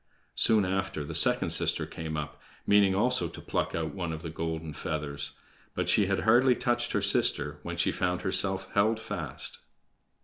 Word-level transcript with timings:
Soon 0.33 0.65
after, 0.65 1.03
the 1.03 1.13
second 1.13 1.51
sister 1.51 1.85
came 1.85 2.17
up, 2.17 2.41
meaning 2.65 2.95
also 2.95 3.27
to 3.27 3.39
pluck 3.39 3.75
out 3.75 3.93
one 3.93 4.11
of 4.11 4.23
the 4.23 4.31
golden 4.31 4.73
feathers; 4.73 5.33
but 5.75 5.89
she 5.89 6.07
had 6.07 6.21
hardly 6.21 6.55
touched 6.55 6.93
her 6.93 7.03
sister 7.03 7.59
when 7.61 7.77
she 7.77 7.91
found 7.91 8.21
herself 8.21 8.67
held 8.73 8.99
fast. 8.99 9.59